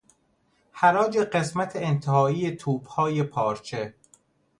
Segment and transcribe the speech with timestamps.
[0.71, 3.93] حراج قسمت انتهایی توپهای پارچه